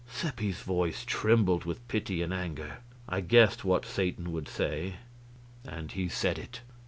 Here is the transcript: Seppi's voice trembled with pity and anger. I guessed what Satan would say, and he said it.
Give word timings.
Seppi's 0.07 0.61
voice 0.61 1.05
trembled 1.05 1.65
with 1.65 1.87
pity 1.87 2.23
and 2.23 2.33
anger. 2.33 2.79
I 3.07 3.21
guessed 3.21 3.63
what 3.63 3.85
Satan 3.85 4.31
would 4.31 4.47
say, 4.47 4.95
and 5.63 5.91
he 5.91 6.09
said 6.09 6.39
it. 6.39 6.61